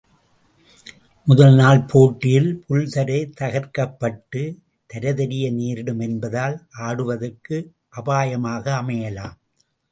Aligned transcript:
முதல் 1.27 1.53
நாள் 1.55 1.81
போட்டியில் 1.83 2.49
புல்தரை 2.69 3.19
தகர்க்கப்பட்டு, 3.41 4.41
தரை 4.89 5.13
தெரிய 5.13 5.51
நேரிடும் 5.51 5.99
என்பதால், 5.99 6.57
ஆடுவதற்கு 6.79 7.57
அபாயமாக 7.95 8.65
அமையலாம். 8.81 9.37